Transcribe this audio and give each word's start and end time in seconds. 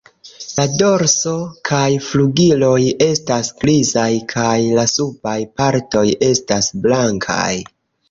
La 0.59 0.63
dorso 0.77 1.33
kaj 1.71 1.81
flugiloj 2.05 2.79
estas 3.09 3.53
grizaj 3.61 4.09
kaj 4.35 4.57
la 4.81 4.89
subaj 4.97 5.39
partoj 5.63 6.07
estas 6.35 6.77
blankaj. 6.89 7.51